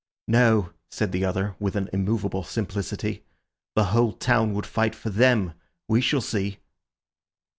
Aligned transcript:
"No," 0.27 0.71
said 0.89 1.11
the 1.11 1.23
other 1.23 1.55
with 1.59 1.75
an 1.75 1.87
immovable 1.93 2.41
simplicity, 2.41 3.23
"the 3.75 3.83
whole 3.93 4.13
town 4.13 4.55
would 4.55 4.65
fight 4.65 4.95
for 4.95 5.11
them. 5.11 5.53
We 5.87 6.01
shall 6.01 6.21
see." 6.21 6.57